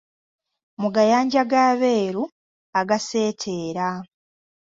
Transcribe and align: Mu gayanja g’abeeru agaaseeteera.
Mu 0.81 0.87
gayanja 0.95 1.41
g’abeeru 1.51 2.23
agaaseeteera. 2.79 3.87